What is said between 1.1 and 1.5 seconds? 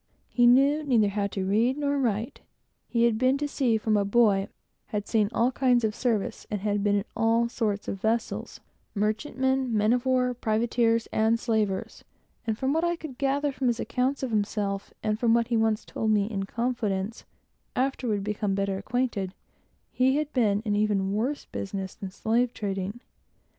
to